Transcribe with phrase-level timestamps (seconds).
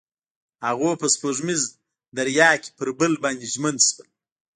[0.67, 1.61] هغوی په سپوږمیز
[2.17, 4.09] دریا کې پر بل باندې ژمن شول.